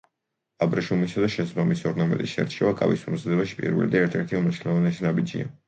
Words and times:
აბრეშუმისა 0.65 1.21
და 1.25 1.29
შესაბამისი 1.33 1.85
ორნამენტის 1.91 2.33
შერჩევა 2.33 2.73
კაბის 2.81 3.05
მომზადებაში 3.11 3.61
პირველი 3.63 3.93
და 3.95 4.03
ერთ-ერთი 4.05 4.43
უმნიშვნელოვანესი 4.43 5.11
ნაბიჯია. 5.11 5.57